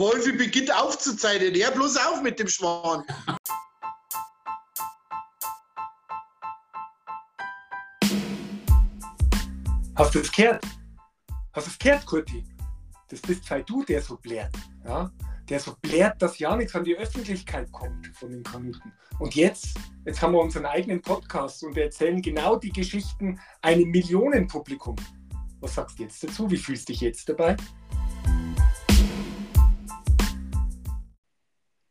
Wolfi 0.00 0.32
beginnt 0.32 0.74
aufzuzeichnen. 0.74 1.54
Ja, 1.54 1.70
bloß 1.70 1.98
auf 1.98 2.22
mit 2.22 2.38
dem 2.38 2.48
Schwan. 2.48 3.04
Hast 9.94 10.14
du 10.14 10.20
es 10.20 10.32
gehört? 10.32 10.64
Hast 11.52 11.66
du 11.66 11.70
es 11.70 11.78
gehört, 11.78 12.06
Kurti? 12.06 12.42
Das 13.10 13.20
bist 13.20 13.50
halt 13.50 13.68
du, 13.68 13.84
der 13.84 14.00
so 14.00 14.16
blärt. 14.16 14.54
Ja? 14.86 15.10
Der 15.50 15.60
so 15.60 15.76
blärt, 15.82 16.22
dass 16.22 16.38
ja 16.38 16.56
nichts 16.56 16.74
an 16.74 16.84
die 16.84 16.96
Öffentlichkeit 16.96 17.70
kommt 17.70 18.06
von 18.16 18.30
den 18.30 18.42
Kanuten. 18.42 18.94
Und 19.18 19.34
jetzt, 19.34 19.76
jetzt 20.06 20.22
haben 20.22 20.32
wir 20.32 20.40
unseren 20.40 20.64
eigenen 20.64 21.02
Podcast 21.02 21.62
und 21.62 21.76
wir 21.76 21.84
erzählen 21.84 22.22
genau 22.22 22.56
die 22.56 22.72
Geschichten 22.72 23.38
einem 23.60 23.90
Millionenpublikum. 23.90 24.96
Was 25.60 25.74
sagst 25.74 25.98
du 25.98 26.04
jetzt 26.04 26.24
dazu? 26.24 26.50
Wie 26.50 26.56
fühlst 26.56 26.88
du 26.88 26.94
dich 26.94 27.02
jetzt 27.02 27.28
dabei? 27.28 27.54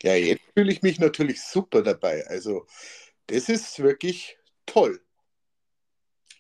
Ja, 0.02 0.16
jetzt 0.16 0.44
fühle 0.54 0.72
ich 0.72 0.82
mich 0.82 1.00
natürlich 1.00 1.42
super 1.42 1.82
dabei. 1.82 2.26
Also, 2.28 2.66
das 3.28 3.50
ist 3.50 3.80
wirklich 3.80 4.38
toll. 4.66 5.02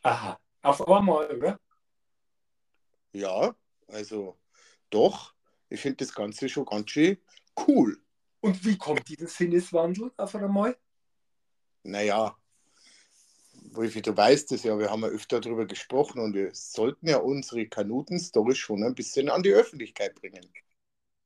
Aha, 0.03 0.39
auf 0.61 0.87
einmal, 0.87 1.35
oder? 1.35 1.59
Ja, 3.11 3.55
also 3.87 4.37
doch, 4.89 5.33
ich 5.69 5.81
finde 5.81 5.97
das 5.97 6.13
Ganze 6.13 6.47
schon 6.47 6.65
ganz 6.65 6.89
schön 6.91 7.17
cool. 7.67 8.01
Und 8.39 8.63
wie 8.63 8.77
kommt 8.77 9.07
dieser 9.09 9.27
Sinneswandel 9.27 10.11
auf 10.15 10.35
einmal? 10.35 10.77
Naja, 11.83 12.37
Wolfi, 13.71 14.01
du 14.01 14.15
weißt 14.15 14.51
es 14.53 14.63
ja, 14.63 14.77
wir 14.77 14.89
haben 14.89 15.01
ja 15.01 15.09
öfter 15.09 15.39
darüber 15.39 15.65
gesprochen 15.65 16.19
und 16.19 16.33
wir 16.33 16.49
sollten 16.53 17.07
ja 17.07 17.17
unsere 17.17 17.67
Kanuten-Story 17.67 18.55
schon 18.55 18.83
ein 18.83 18.95
bisschen 18.95 19.29
an 19.29 19.43
die 19.43 19.51
Öffentlichkeit 19.53 20.15
bringen. 20.15 20.51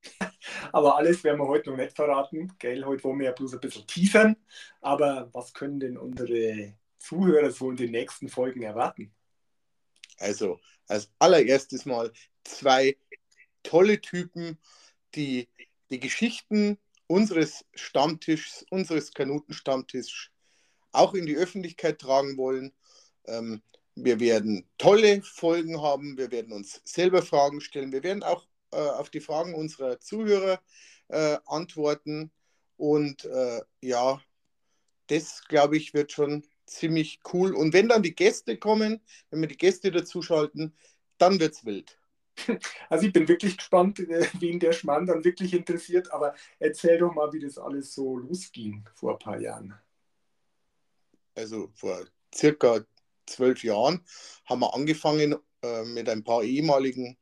Aber 0.71 0.97
alles 0.97 1.23
werden 1.23 1.39
wir 1.39 1.47
heute 1.47 1.69
noch 1.69 1.77
nicht 1.77 1.95
verraten. 1.95 2.53
Gell? 2.59 2.85
Heute 2.85 3.03
wollen 3.03 3.19
wir 3.19 3.27
ja 3.27 3.31
bloß 3.31 3.53
ein 3.53 3.59
bisschen 3.59 3.87
teasern. 3.87 4.35
Aber 4.81 5.29
was 5.33 5.53
können 5.53 5.79
denn 5.79 5.97
unsere 5.97 6.75
Zuhörer 6.99 7.51
so 7.51 7.69
in 7.69 7.77
den 7.77 7.91
nächsten 7.91 8.29
Folgen 8.29 8.61
erwarten? 8.61 9.13
Also, 10.17 10.59
als 10.87 11.11
allererstes 11.19 11.85
mal 11.85 12.11
zwei 12.43 12.97
tolle 13.63 13.99
Typen, 14.01 14.57
die 15.15 15.47
die 15.89 15.99
Geschichten 15.99 16.77
unseres 17.07 17.65
Stammtischs, 17.75 18.65
unseres 18.69 19.13
Kanutenstammtischs 19.13 20.29
auch 20.91 21.13
in 21.13 21.25
die 21.25 21.35
Öffentlichkeit 21.35 21.99
tragen 21.99 22.37
wollen. 22.37 22.73
Ähm, 23.25 23.61
wir 23.95 24.19
werden 24.19 24.67
tolle 24.77 25.21
Folgen 25.21 25.81
haben, 25.81 26.17
wir 26.17 26.31
werden 26.31 26.51
uns 26.51 26.81
selber 26.83 27.21
Fragen 27.21 27.61
stellen, 27.61 27.91
wir 27.91 28.03
werden 28.03 28.23
auch 28.23 28.47
äh, 28.73 28.89
auf 28.89 29.09
die 29.09 29.21
Fragen 29.21 29.53
unserer 29.53 29.99
Zuhörer 29.99 30.59
äh, 31.09 31.37
antworten. 31.45 32.31
Und 32.77 33.25
äh, 33.25 33.61
ja, 33.81 34.21
das 35.07 35.43
glaube 35.47 35.77
ich 35.77 35.93
wird 35.93 36.11
schon 36.11 36.43
ziemlich 36.65 37.19
cool. 37.33 37.53
Und 37.53 37.73
wenn 37.73 37.89
dann 37.89 38.03
die 38.03 38.15
Gäste 38.15 38.57
kommen, 38.57 39.01
wenn 39.29 39.41
wir 39.41 39.47
die 39.47 39.57
Gäste 39.57 39.91
dazuschalten, 39.91 40.75
dann 41.17 41.39
wird 41.39 41.53
es 41.53 41.65
wild. 41.65 41.97
Also 42.89 43.05
ich 43.05 43.13
bin 43.13 43.27
wirklich 43.27 43.57
gespannt, 43.57 43.99
äh, 43.99 44.27
wen 44.39 44.59
der 44.59 44.73
Schmann 44.73 45.05
dann 45.05 45.23
wirklich 45.23 45.53
interessiert, 45.53 46.11
aber 46.11 46.33
erzähl 46.59 46.97
doch 46.97 47.13
mal, 47.13 47.31
wie 47.31 47.39
das 47.39 47.59
alles 47.59 47.93
so 47.93 48.17
losging 48.17 48.83
vor 48.95 49.13
ein 49.13 49.19
paar 49.19 49.39
Jahren. 49.39 49.75
Also 51.35 51.69
vor 51.75 52.05
circa 52.33 52.83
zwölf 53.25 53.63
Jahren 53.63 54.03
haben 54.45 54.59
wir 54.61 54.73
angefangen 54.73 55.35
äh, 55.61 55.83
mit 55.83 56.09
ein 56.09 56.23
paar 56.23 56.43
ehemaligen 56.43 57.17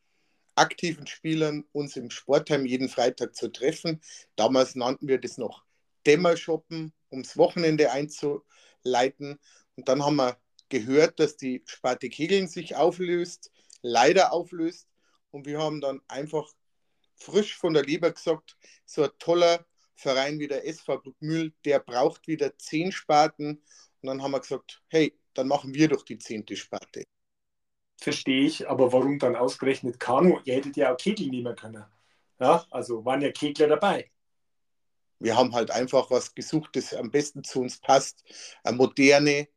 aktiven 0.55 1.07
Spielern 1.07 1.65
uns 1.71 1.95
im 1.95 2.09
Sportheim 2.09 2.65
jeden 2.65 2.89
Freitag 2.89 3.35
zu 3.35 3.51
treffen. 3.51 4.01
Damals 4.35 4.75
nannten 4.75 5.07
wir 5.07 5.19
das 5.19 5.37
noch 5.37 5.63
Dämmershoppen, 6.05 6.93
ums 7.11 7.37
Wochenende 7.37 7.91
einzuleiten. 7.91 9.39
Und 9.75 9.87
dann 9.87 10.03
haben 10.03 10.17
wir 10.17 10.37
gehört, 10.69 11.19
dass 11.19 11.37
die 11.37 11.63
Sparte 11.65 12.09
Kegeln 12.09 12.47
sich 12.47 12.75
auflöst, 12.75 13.51
leider 13.81 14.33
auflöst. 14.33 14.87
Und 15.31 15.45
wir 15.45 15.59
haben 15.59 15.81
dann 15.81 16.01
einfach 16.07 16.51
frisch 17.15 17.55
von 17.57 17.73
der 17.73 17.83
Leber 17.83 18.11
gesagt, 18.11 18.57
so 18.85 19.03
ein 19.03 19.11
toller 19.19 19.65
Verein 19.95 20.39
wie 20.39 20.47
der 20.47 20.67
SV 20.67 20.97
Bruckmühl, 20.97 21.53
der 21.65 21.79
braucht 21.79 22.27
wieder 22.27 22.57
zehn 22.57 22.91
Sparten. 22.91 23.61
Und 24.01 24.07
dann 24.07 24.21
haben 24.21 24.31
wir 24.31 24.39
gesagt, 24.39 24.81
hey, 24.87 25.17
dann 25.33 25.47
machen 25.47 25.73
wir 25.73 25.87
doch 25.87 26.03
die 26.03 26.17
zehnte 26.17 26.55
Sparte 26.55 27.03
verstehe 28.01 28.45
ich, 28.45 28.67
aber 28.67 28.91
warum 28.91 29.19
dann 29.19 29.35
ausgerechnet 29.35 29.99
Kanu? 29.99 30.39
Ihr 30.43 30.55
hättet 30.55 30.75
ja 30.75 30.93
auch 30.93 30.97
Kegel 30.97 31.27
nehmen 31.27 31.55
können. 31.55 31.85
Ja, 32.39 32.65
also 32.71 33.05
waren 33.05 33.21
ja 33.21 33.31
Kegler 33.31 33.67
dabei. 33.67 34.11
Wir 35.19 35.37
haben 35.37 35.53
halt 35.53 35.69
einfach 35.69 36.09
was 36.09 36.33
gesucht, 36.33 36.75
das 36.75 36.95
am 36.95 37.11
besten 37.11 37.43
zu 37.43 37.61
uns 37.61 37.77
passt. 37.77 38.23
Eine 38.63 38.77
moderne 38.77 39.47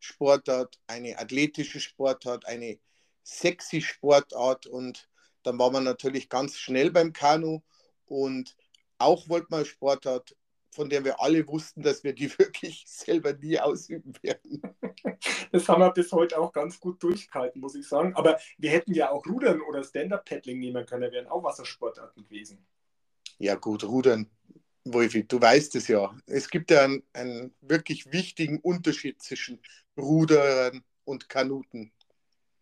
Sportart, 0.00 0.80
eine 0.88 1.16
athletische 1.16 1.78
Sportart, 1.78 2.44
eine 2.46 2.80
sexy 3.22 3.80
Sportart 3.80 4.66
und 4.66 5.08
dann 5.44 5.58
war 5.60 5.70
man 5.70 5.84
natürlich 5.84 6.28
ganz 6.28 6.56
schnell 6.56 6.90
beim 6.90 7.12
Kanu 7.12 7.60
und 8.06 8.56
auch 8.98 9.28
wollte 9.28 9.46
man 9.50 9.64
Sportart, 9.64 10.36
von 10.72 10.88
der 10.88 11.04
wir 11.04 11.20
alle 11.20 11.46
wussten, 11.46 11.82
dass 11.82 12.02
wir 12.02 12.14
die 12.14 12.30
wirklich 12.38 12.84
selber 12.86 13.32
nie 13.34 13.60
ausüben 13.60 14.14
werden. 14.22 14.62
Das 15.52 15.68
haben 15.68 15.80
wir 15.80 15.92
bis 15.92 16.10
heute 16.12 16.38
auch 16.38 16.52
ganz 16.52 16.80
gut 16.80 17.02
durchgehalten, 17.02 17.60
muss 17.60 17.74
ich 17.74 17.86
sagen. 17.86 18.14
Aber 18.16 18.38
wir 18.58 18.70
hätten 18.70 18.94
ja 18.94 19.10
auch 19.10 19.24
Rudern 19.26 19.60
oder 19.60 19.84
Stand-Up-Paddling 19.84 20.58
nehmen 20.58 20.86
können, 20.86 21.12
wären 21.12 21.28
auch 21.28 21.44
Wassersportarten 21.44 22.24
gewesen. 22.24 22.66
Ja, 23.38 23.54
gut, 23.56 23.84
Rudern, 23.84 24.30
Wolfi, 24.84 25.26
du 25.26 25.40
weißt 25.40 25.76
es 25.76 25.88
ja. 25.88 26.16
Es 26.26 26.48
gibt 26.48 26.70
ja 26.70 26.84
einen, 26.84 27.02
einen 27.12 27.54
wirklich 27.60 28.10
wichtigen 28.12 28.58
Unterschied 28.60 29.20
zwischen 29.22 29.60
Rudern 29.96 30.82
und 31.04 31.28
Kanuten. 31.28 31.92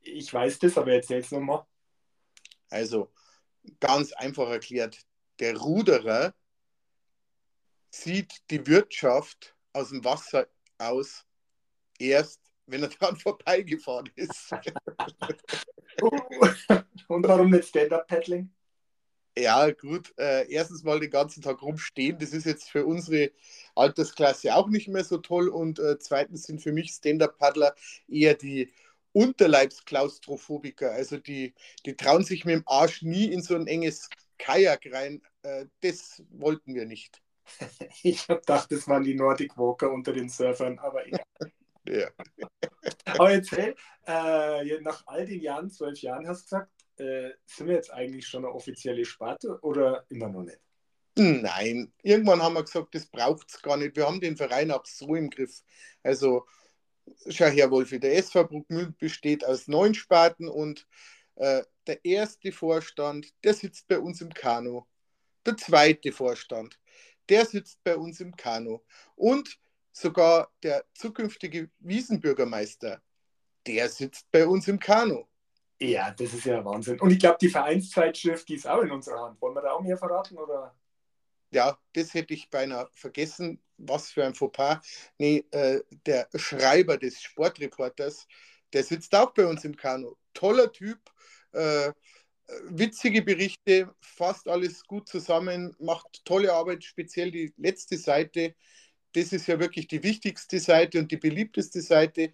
Ich 0.01 0.33
weiß 0.33 0.59
das, 0.59 0.77
aber 0.77 0.93
erzähl 0.93 1.21
es 1.21 1.31
nochmal. 1.31 1.65
Also, 2.71 3.13
ganz 3.79 4.13
einfach 4.13 4.49
erklärt, 4.49 5.05
der 5.39 5.57
Ruderer 5.57 6.35
sieht 7.91 8.33
die 8.51 8.67
Wirtschaft 8.67 9.55
aus 9.73 9.91
dem 9.91 10.05
Wasser 10.05 10.49
aus 10.79 11.25
erst, 11.99 12.41
wenn 12.67 12.83
er 12.83 12.89
dran 12.91 13.17
vorbeigefahren 13.17 14.11
ist. 14.17 14.51
Und 17.09 17.27
warum 17.27 17.51
nicht 17.51 17.69
Stand-Up-Paddling? 17.69 18.51
Ja, 19.37 19.71
gut. 19.71 20.13
Äh, 20.19 20.51
erstens 20.53 20.83
mal 20.83 20.99
den 21.01 21.11
ganzen 21.11 21.43
Tag 21.43 21.63
rumstehen. 21.63 22.19
Das 22.19 22.33
ist 22.33 22.47
jetzt 22.47 22.69
für 22.71 22.85
unsere 22.85 23.31
Altersklasse 23.75 24.55
auch 24.55 24.69
nicht 24.69 24.89
mehr 24.89 25.05
so 25.05 25.19
toll. 25.19 25.49
Und 25.49 25.79
äh, 25.79 25.99
zweitens 25.99 26.45
sind 26.45 26.61
für 26.61 26.73
mich 26.73 26.91
Stand-Up-Paddler 26.91 27.75
eher 28.09 28.35
die 28.35 28.73
Unterleibsklaustrophobiker. 29.13 30.93
Also 30.93 31.17
die, 31.19 31.55
die 31.87 31.97
trauen 31.97 32.25
sich 32.25 32.45
mit 32.45 32.55
dem 32.57 32.63
Arsch 32.67 33.03
nie 33.03 33.27
in 33.33 33.43
so 33.43 33.55
ein 33.55 33.67
enges 33.67 34.09
Kajak 34.39 34.87
rein. 34.93 35.23
Äh, 35.43 35.67
das 35.81 36.23
wollten 36.31 36.75
wir 36.75 36.87
nicht. 36.87 37.23
Ich 38.03 38.29
habe 38.29 38.41
gedacht, 38.41 38.71
das 38.71 38.87
waren 38.89 39.03
die 39.03 39.15
Nordic 39.15 39.57
Walker 39.57 39.91
unter 39.91 40.13
den 40.13 40.29
Surfern, 40.29 40.79
aber 40.79 41.07
egal. 41.07 41.23
Ja. 41.89 42.09
Aber 43.07 43.33
jetzt, 43.33 43.53
hey, 43.53 43.75
äh, 44.07 44.81
nach 44.83 45.03
all 45.07 45.27
den 45.27 45.41
Jahren, 45.41 45.71
zwölf 45.71 45.99
Jahren 46.03 46.29
hast 46.29 46.43
du 46.43 46.45
gesagt, 46.45 46.71
äh, 46.99 47.31
sind 47.47 47.69
wir 47.69 47.75
jetzt 47.75 47.91
eigentlich 47.91 48.29
schon 48.29 48.45
eine 48.45 48.55
offizielle 48.55 49.05
Sparte 49.05 49.59
oder 49.63 50.05
immer 50.11 50.29
noch 50.29 50.43
nicht? 50.43 50.61
Nein, 51.17 51.93
irgendwann 52.03 52.43
haben 52.43 52.55
wir 52.55 52.65
gesagt, 52.65 52.95
das 52.95 53.07
braucht 53.07 53.49
es 53.51 53.61
gar 53.61 53.77
nicht. 53.77 53.97
Wir 53.97 54.07
haben 54.07 54.21
den 54.21 54.37
Verein 54.37 54.71
auch 54.71 54.85
so 54.87 55.15
im 55.15 55.31
Griff. 55.31 55.63
Also, 56.03 56.47
schau 57.29 57.47
her, 57.47 57.71
Wolfi, 57.71 57.99
der 57.99 58.17
SV 58.17 58.45
Bruckmühl 58.45 58.93
besteht 58.99 59.45
aus 59.45 59.67
neun 59.67 59.95
Sparten 59.95 60.49
und 60.49 60.87
äh, 61.37 61.63
der 61.87 62.05
erste 62.05 62.53
Vorstand, 62.53 63.33
der 63.45 63.55
sitzt 63.55 63.89
bei 63.89 63.99
uns 63.99 64.21
im 64.21 64.33
Kanu. 64.33 64.85
Der 65.45 65.57
zweite 65.57 66.13
Vorstand, 66.13 66.79
der 67.31 67.47
sitzt 67.47 67.83
bei 67.85 67.97
uns 67.97 68.21
im 68.21 68.37
Kanu. 68.37 68.81
Und 69.15 69.59
sogar 69.93 70.51
der 70.63 70.85
zukünftige 70.95 71.71
Wiesenbürgermeister, 71.79 73.01
der 73.67 73.89
sitzt 73.89 74.31
bei 74.31 74.47
uns 74.47 74.69
im 74.69 74.79
Kanu. 74.79 75.25
Ja, 75.81 76.11
das 76.11 76.35
ist 76.35 76.45
ja 76.45 76.63
Wahnsinn. 76.65 77.01
Und 77.01 77.11
ich 77.11 77.19
glaube, 77.19 77.39
die 77.41 77.49
Vereinszeitschrift, 77.49 78.49
die 78.49 78.57
ist 78.57 78.67
auch 78.67 78.83
in 78.83 78.91
unserer 78.91 79.21
Hand. 79.21 79.41
Wollen 79.41 79.55
wir 79.55 79.63
da 79.63 79.73
auch 79.73 79.81
mehr 79.81 79.97
verraten? 79.97 80.37
Oder? 80.37 80.75
Ja, 81.53 81.79
das 81.95 82.13
hätte 82.13 82.35
ich 82.35 82.51
beinahe 82.51 82.91
vergessen. 82.93 83.63
Was 83.79 84.11
für 84.11 84.25
ein 84.25 84.35
Fauxpas. 84.35 84.81
Nee, 85.17 85.47
äh, 85.53 85.81
der 86.05 86.29
Schreiber 86.35 86.99
des 86.99 87.23
Sportreporters, 87.23 88.27
der 88.75 88.85
sitzt 88.85 89.15
auch 89.15 89.33
bei 89.33 89.47
uns 89.47 89.65
im 89.65 89.75
Kanu. 89.75 90.17
Toller 90.35 90.71
Typ, 90.71 90.99
äh, 91.53 91.93
witzige 92.69 93.23
Berichte, 93.23 93.95
fast 94.01 94.49
alles 94.49 94.85
gut 94.85 95.09
zusammen, 95.09 95.75
macht 95.79 96.25
tolle 96.25 96.53
Arbeit, 96.53 96.85
speziell 96.85 97.31
die 97.31 97.53
letzte 97.57 97.97
Seite 97.97 98.55
das 99.13 99.33
ist 99.33 99.47
ja 99.47 99.59
wirklich 99.59 99.89
die 99.89 100.03
wichtigste 100.03 100.59
Seite 100.59 100.99
und 100.99 101.11
die 101.11 101.17
beliebteste 101.17 101.81
Seite. 101.81 102.33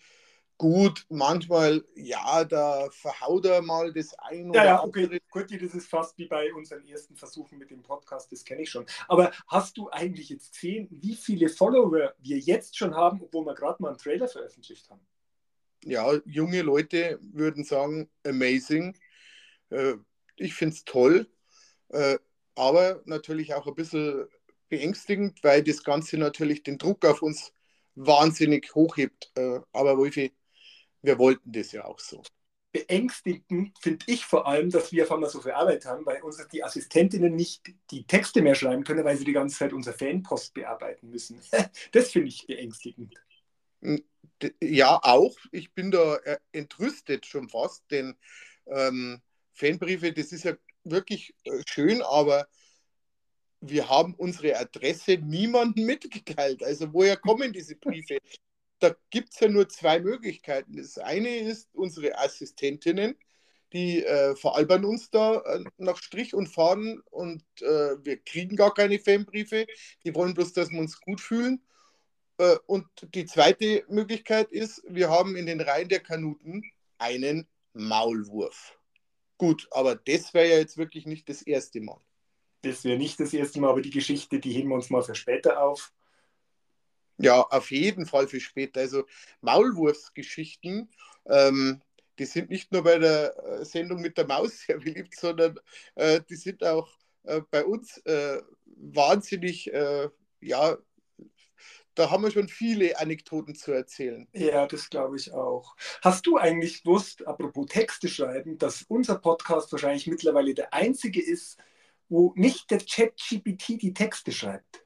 Gut, 0.58 1.04
manchmal, 1.10 1.84
ja, 1.94 2.42
da 2.44 2.88
verhaut 2.90 3.44
er 3.44 3.60
mal 3.60 3.92
das 3.92 4.14
ein 4.18 4.48
oder 4.48 4.60
ja, 4.60 4.64
ja, 4.64 4.82
okay. 4.82 5.04
andere. 5.04 5.20
Kurti, 5.28 5.58
das 5.58 5.74
ist 5.74 5.86
fast 5.86 6.16
wie 6.16 6.26
bei 6.26 6.52
unseren 6.54 6.86
ersten 6.86 7.14
Versuchen 7.14 7.58
mit 7.58 7.70
dem 7.70 7.82
Podcast, 7.82 8.32
das 8.32 8.42
kenne 8.42 8.62
ich 8.62 8.70
schon. 8.70 8.86
Aber 9.06 9.32
hast 9.48 9.76
du 9.76 9.90
eigentlich 9.90 10.30
jetzt 10.30 10.54
gesehen, 10.54 10.88
wie 10.90 11.14
viele 11.14 11.50
Follower 11.50 12.14
wir 12.18 12.38
jetzt 12.38 12.76
schon 12.76 12.94
haben, 12.94 13.20
obwohl 13.22 13.44
wir 13.44 13.54
gerade 13.54 13.82
mal 13.82 13.90
einen 13.90 13.98
Trailer 13.98 14.28
veröffentlicht 14.28 14.88
haben? 14.88 15.06
Ja, 15.84 16.10
junge 16.24 16.62
Leute 16.62 17.18
würden 17.20 17.62
sagen, 17.62 18.08
amazing. 18.26 18.96
Äh, 19.70 19.94
ich 20.36 20.54
finde 20.54 20.74
es 20.74 20.84
toll, 20.84 21.28
äh, 21.88 22.18
aber 22.54 23.02
natürlich 23.04 23.54
auch 23.54 23.66
ein 23.66 23.74
bisschen 23.74 24.26
beängstigend, 24.68 25.42
weil 25.42 25.62
das 25.62 25.84
Ganze 25.84 26.18
natürlich 26.18 26.62
den 26.62 26.78
Druck 26.78 27.04
auf 27.04 27.22
uns 27.22 27.52
wahnsinnig 27.94 28.74
hochhebt. 28.74 29.30
Äh, 29.34 29.60
aber 29.72 29.96
Wolfi, 29.96 30.32
wir 31.02 31.18
wollten 31.18 31.52
das 31.52 31.72
ja 31.72 31.84
auch 31.84 31.98
so. 31.98 32.22
Beängstigend 32.72 33.78
finde 33.80 34.04
ich 34.06 34.26
vor 34.26 34.46
allem, 34.46 34.68
dass 34.68 34.92
wir 34.92 35.04
auf 35.04 35.12
einmal 35.12 35.30
so 35.30 35.40
viel 35.40 35.52
Arbeit 35.52 35.86
haben, 35.86 36.04
weil 36.04 36.20
uns 36.22 36.46
die 36.52 36.62
Assistentinnen 36.62 37.34
nicht 37.34 37.62
die 37.90 38.04
Texte 38.04 38.42
mehr 38.42 38.54
schreiben 38.54 38.84
können, 38.84 39.04
weil 39.04 39.16
sie 39.16 39.24
die 39.24 39.32
ganze 39.32 39.56
Zeit 39.56 39.72
unser 39.72 39.94
Fanpost 39.94 40.52
bearbeiten 40.52 41.08
müssen. 41.08 41.40
Das 41.92 42.10
finde 42.10 42.28
ich 42.28 42.46
beängstigend. 42.46 43.14
Ja, 44.60 44.98
auch. 45.02 45.36
Ich 45.52 45.72
bin 45.72 45.90
da 45.90 46.18
entrüstet 46.52 47.24
schon 47.24 47.48
fast, 47.48 47.90
denn 47.90 48.14
ähm, 48.66 49.22
Fanbriefe, 49.56 50.12
das 50.12 50.32
ist 50.32 50.44
ja 50.44 50.54
wirklich 50.84 51.34
äh, 51.44 51.62
schön, 51.66 52.02
aber 52.02 52.46
wir 53.60 53.88
haben 53.88 54.14
unsere 54.14 54.56
Adresse 54.56 55.18
niemandem 55.18 55.86
mitgeteilt. 55.86 56.62
Also 56.62 56.92
woher 56.92 57.16
kommen 57.16 57.52
diese 57.52 57.74
Briefe? 57.74 58.18
da 58.78 58.94
gibt 59.10 59.32
es 59.32 59.40
ja 59.40 59.48
nur 59.48 59.68
zwei 59.68 60.00
Möglichkeiten. 60.00 60.76
Das 60.76 60.98
eine 60.98 61.36
ist 61.38 61.68
unsere 61.74 62.18
Assistentinnen, 62.18 63.16
die 63.72 64.04
äh, 64.04 64.36
veralbern 64.36 64.84
uns 64.84 65.10
da 65.10 65.40
äh, 65.40 65.64
nach 65.78 65.96
Strich 65.96 66.34
und 66.34 66.48
Faden 66.48 67.00
und 67.10 67.42
äh, 67.60 67.96
wir 68.04 68.18
kriegen 68.18 68.56
gar 68.56 68.74
keine 68.74 68.98
Fanbriefe. 68.98 69.66
Die 70.04 70.14
wollen 70.14 70.34
bloß, 70.34 70.52
dass 70.52 70.70
wir 70.70 70.80
uns 70.80 71.00
gut 71.00 71.20
fühlen. 71.20 71.62
Äh, 72.38 72.56
und 72.66 72.86
die 73.14 73.26
zweite 73.26 73.84
Möglichkeit 73.88 74.52
ist, 74.52 74.82
wir 74.88 75.10
haben 75.10 75.36
in 75.36 75.46
den 75.46 75.60
Reihen 75.60 75.88
der 75.88 76.00
Kanuten 76.00 76.62
einen 76.98 77.48
Maulwurf. 77.72 78.78
Gut, 79.38 79.68
aber 79.70 79.96
das 79.96 80.32
wäre 80.32 80.48
ja 80.48 80.56
jetzt 80.56 80.78
wirklich 80.78 81.06
nicht 81.06 81.28
das 81.28 81.42
erste 81.42 81.80
Mal. 81.80 82.00
Das 82.62 82.84
wäre 82.84 82.98
nicht 82.98 83.20
das 83.20 83.32
erste 83.34 83.60
Mal, 83.60 83.70
aber 83.70 83.82
die 83.82 83.90
Geschichte, 83.90 84.40
die 84.40 84.52
heben 84.52 84.70
wir 84.70 84.76
uns 84.76 84.90
mal 84.90 85.02
für 85.02 85.14
später 85.14 85.62
auf. 85.62 85.92
Ja, 87.18 87.42
auf 87.42 87.70
jeden 87.70 88.06
Fall 88.06 88.28
für 88.28 88.40
später. 88.40 88.80
Also 88.80 89.04
Maulwurfsgeschichten, 89.40 90.90
ähm, 91.26 91.82
die 92.18 92.24
sind 92.24 92.50
nicht 92.50 92.72
nur 92.72 92.82
bei 92.82 92.98
der 92.98 93.36
äh, 93.44 93.64
Sendung 93.64 94.00
mit 94.00 94.18
der 94.18 94.26
Maus 94.26 94.60
sehr 94.66 94.78
beliebt, 94.78 95.14
sondern 95.16 95.58
äh, 95.94 96.20
die 96.28 96.36
sind 96.36 96.64
auch 96.64 96.88
äh, 97.24 97.42
bei 97.50 97.64
uns 97.64 97.98
äh, 97.98 98.42
wahnsinnig, 98.64 99.72
äh, 99.72 100.08
ja, 100.40 100.76
da 101.96 102.10
haben 102.10 102.22
wir 102.22 102.31
schon 102.31 102.48
viele 102.48 102.98
Anekdoten 102.98 103.54
zu 103.54 103.72
erzählen. 103.72 104.28
Ja, 104.32 104.66
das 104.66 104.90
glaube 104.90 105.16
ich 105.16 105.32
auch. 105.32 105.76
Hast 106.02 106.26
du 106.26 106.37
eigentlich 106.37 106.82
gewusst, 106.82 107.26
apropos 107.26 107.66
Texte 107.66 108.08
schreiben, 108.08 108.58
dass 108.58 108.82
unser 108.82 109.16
Podcast 109.16 109.72
wahrscheinlich 109.72 110.06
mittlerweile 110.06 110.54
der 110.54 110.72
einzige 110.72 111.22
ist, 111.22 111.58
wo 112.08 112.32
nicht 112.37 112.70
der 112.70 112.78
Chat-GPT 112.78 113.82
die 113.82 113.94
Texte 113.94 114.31
schreibt? 114.31 114.84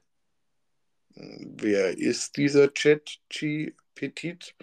Wer 1.13 1.97
ist 1.97 2.37
dieser 2.37 2.73
Chat 2.73 3.19
G 3.29 3.73
Petit? 3.93 4.55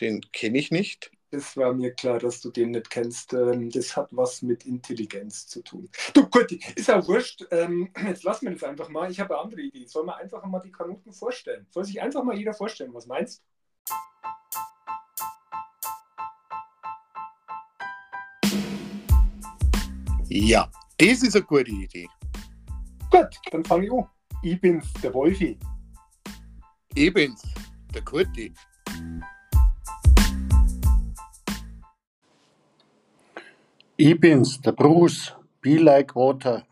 Den 0.00 0.20
kenne 0.32 0.58
ich 0.58 0.70
nicht. 0.70 1.12
Es 1.34 1.56
war 1.56 1.72
mir 1.72 1.94
klar, 1.94 2.18
dass 2.18 2.42
du 2.42 2.50
den 2.50 2.72
nicht 2.72 2.90
kennst. 2.90 3.32
Ähm, 3.32 3.70
das 3.70 3.96
hat 3.96 4.08
was 4.10 4.42
mit 4.42 4.66
Intelligenz 4.66 5.46
zu 5.46 5.62
tun. 5.62 5.88
Du 6.12 6.28
gut, 6.28 6.52
ist 6.52 6.88
ja 6.88 7.06
wurscht. 7.08 7.46
Ähm, 7.50 7.90
jetzt 8.06 8.22
lassen 8.22 8.44
wir 8.44 8.52
das 8.52 8.62
einfach 8.62 8.90
mal. 8.90 9.10
Ich 9.10 9.18
habe 9.18 9.34
eine 9.34 9.42
andere 9.42 9.62
Idee. 9.62 9.86
Sollen 9.86 10.06
wir 10.08 10.16
einfach 10.18 10.44
mal 10.44 10.60
die 10.60 10.70
Kanuten 10.70 11.10
vorstellen? 11.10 11.66
Soll 11.70 11.84
sich 11.84 12.02
einfach 12.02 12.22
mal 12.22 12.36
jeder 12.36 12.52
vorstellen? 12.52 12.92
Was 12.92 13.06
meinst 13.06 13.42
du? 13.88 13.94
Ja, 20.28 20.70
das 20.98 21.22
ist 21.22 21.34
eine 21.34 21.46
gute 21.46 21.70
Idee. 21.70 22.08
Gut, 23.10 23.38
dann 23.50 23.64
fange 23.64 23.86
ich 23.86 23.92
an. 23.92 24.06
Ich 24.42 24.60
bin's, 24.60 24.92
der 25.02 25.14
Wolfi. 25.14 25.58
Ich 26.94 27.14
bin's, 27.14 27.42
der 27.94 28.02
Kurti. 28.02 28.52
Ich 34.04 34.18
bin's, 34.18 34.60
der 34.60 34.72
Bruce. 34.72 35.32
Be 35.60 35.76
like 35.76 36.16
water. 36.16 36.66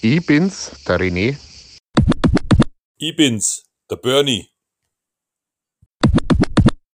Ich 0.00 0.24
bin's, 0.24 0.82
der 0.86 0.98
René. 0.98 1.36
Ich 2.96 3.14
bin's, 3.16 3.66
der 3.90 3.96
Bernie. 3.96 4.48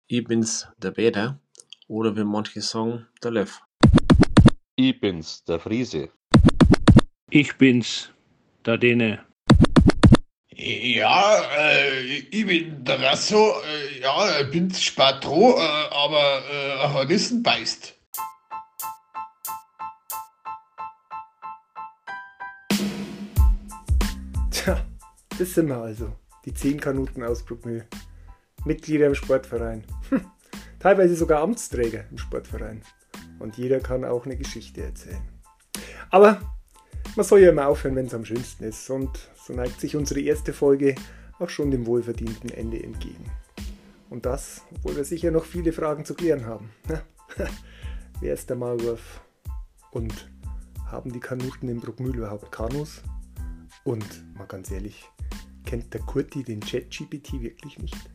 Ich 0.09 0.25
bin's, 0.25 0.67
der 0.77 0.91
Bäder. 0.91 1.39
Oder 1.87 2.17
wie 2.17 2.25
manche 2.25 2.61
sagen, 2.61 3.07
der 3.23 3.31
Lev. 3.31 3.61
Ich 4.75 4.99
bin's, 4.99 5.45
der 5.45 5.61
Friese. 5.61 6.11
Ich 7.31 7.57
bin's, 7.57 8.11
der 8.67 8.77
Dene. 8.77 9.25
Ja, 10.57 11.43
äh, 11.59 12.05
ich 12.31 12.47
bin 12.47 12.85
der 12.85 13.03
Rasso, 13.03 13.55
äh, 13.67 14.01
ja, 14.01 14.41
bin 14.45 14.73
Spatro, 14.73 15.59
äh, 15.59 15.61
aber 15.91 16.43
äh, 16.49 16.93
Hornissen 16.93 17.43
beißt. 17.43 17.93
Tja, 24.53 24.87
das 25.37 25.55
sind 25.55 25.67
wir 25.67 25.77
also, 25.77 26.13
die 26.45 26.55
10 26.55 26.81
Kanuten 26.81 27.25
aus 27.25 27.45
Bruckmühl. 27.45 27.89
Mitglieder 28.65 29.09
im 29.09 29.17
Sportverein. 29.17 29.85
Hm, 30.11 30.25
teilweise 30.79 31.17
sogar 31.17 31.43
Amtsträger 31.43 32.05
im 32.13 32.19
Sportverein. 32.19 32.83
Und 33.41 33.57
jeder 33.57 33.81
kann 33.81 34.05
auch 34.05 34.25
eine 34.25 34.37
Geschichte 34.37 34.85
erzählen. 34.85 35.29
Aber 36.11 36.41
man 37.17 37.27
soll 37.27 37.41
ja 37.41 37.51
immer 37.51 37.67
aufhören, 37.67 37.97
wenn 37.97 38.07
es 38.07 38.15
am 38.15 38.25
schönsten 38.25 38.63
ist. 38.63 38.89
Und 38.89 39.11
so 39.45 39.53
neigt 39.53 39.79
sich 39.79 39.95
unsere 39.95 40.21
erste 40.21 40.55
Folge 40.55 40.95
auch 41.39 41.51
schon 41.51 41.71
dem 41.71 41.87
wohlverdienten 41.87 42.51
Ende 42.51 42.83
entgegen. 42.83 43.31
Und 44.09 44.25
das, 44.25 44.63
obwohl 44.75 44.97
wir 44.97 45.05
sicher 45.05 45.31
noch 45.31 45.45
viele 45.45 45.73
Fragen 45.73 46.05
zu 46.05 46.15
klären 46.15 46.47
haben. 46.47 46.71
Wer 48.21 48.33
ist 48.33 48.49
der 48.49 48.57
Maulwurf? 48.57 49.21
Und 49.91 50.31
haben 50.87 51.13
die 51.13 51.21
Kanuten 51.21 51.69
in 51.69 51.81
Bruckmühl 51.81 52.17
überhaupt 52.17 52.53
Kanus? 52.53 53.03
Und 53.85 54.25
mal 54.35 54.47
ganz 54.47 54.71
ehrlich, 54.71 55.05
kennt 55.67 55.93
der 55.93 56.01
Kurti 56.01 56.43
den 56.43 56.61
ChatGPT 56.61 57.43
wirklich 57.43 57.79
nicht? 57.79 58.11